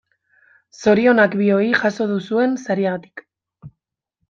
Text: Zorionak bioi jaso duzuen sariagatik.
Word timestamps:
Zorionak 0.83 1.35
bioi 1.43 1.67
jaso 1.83 2.09
duzuen 2.15 2.59
sariagatik. 2.65 3.25